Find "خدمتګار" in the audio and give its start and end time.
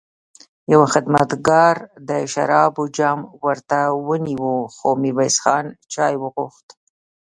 0.93-1.75